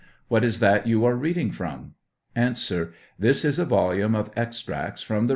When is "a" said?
2.35-2.55, 3.59-3.65